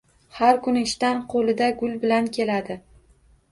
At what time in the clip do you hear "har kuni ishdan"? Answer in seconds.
0.37-1.19